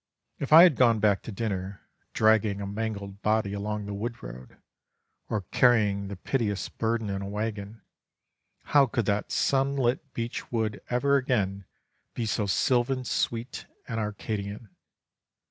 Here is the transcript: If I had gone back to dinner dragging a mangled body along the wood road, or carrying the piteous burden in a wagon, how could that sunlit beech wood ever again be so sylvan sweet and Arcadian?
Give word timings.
If 0.39 0.51
I 0.51 0.63
had 0.63 0.77
gone 0.77 0.99
back 0.99 1.21
to 1.21 1.31
dinner 1.31 1.87
dragging 2.13 2.59
a 2.59 2.65
mangled 2.65 3.21
body 3.21 3.53
along 3.53 3.85
the 3.85 3.93
wood 3.93 4.23
road, 4.23 4.57
or 5.29 5.41
carrying 5.51 6.07
the 6.07 6.15
piteous 6.15 6.69
burden 6.69 7.07
in 7.11 7.21
a 7.21 7.29
wagon, 7.29 7.83
how 8.63 8.87
could 8.87 9.05
that 9.05 9.31
sunlit 9.31 10.11
beech 10.15 10.51
wood 10.51 10.81
ever 10.89 11.17
again 11.17 11.65
be 12.15 12.25
so 12.25 12.47
sylvan 12.47 13.05
sweet 13.05 13.67
and 13.87 13.99
Arcadian? 13.99 14.75